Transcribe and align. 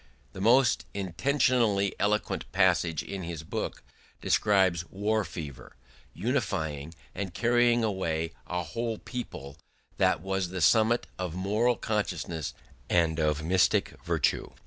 The 0.33 0.41
most 0.41 0.87
intentionally 0.95 1.93
eloquent 1.99 2.51
passage 2.51 3.03
in 3.03 3.21
his 3.21 3.43
book 3.43 3.83
describes 4.19 4.83
war 4.89 5.23
fever 5.23 5.75
unifying 6.15 6.95
and 7.13 7.35
carrying 7.35 7.83
away 7.83 8.31
a 8.47 8.63
whole 8.63 8.97
people: 8.97 9.57
that 9.97 10.19
was 10.19 10.49
the 10.49 10.59
summit 10.59 11.05
of 11.19 11.35
moral 11.35 11.75
consciousness 11.75 12.55
and 12.89 13.19
of 13.19 13.43
mystic 13.43 13.89
virtue. 14.03 14.49